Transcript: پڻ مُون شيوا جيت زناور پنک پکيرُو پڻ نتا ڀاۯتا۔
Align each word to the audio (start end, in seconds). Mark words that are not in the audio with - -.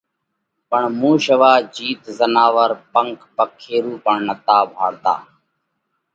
پڻ 0.69 0.83
مُون 0.99 1.15
شيوا 1.25 1.53
جيت 1.75 2.01
زناور 2.17 2.69
پنک 2.93 3.19
پکيرُو 3.35 3.93
پڻ 4.05 4.15
نتا 4.27 4.57
ڀاۯتا۔ 4.73 5.15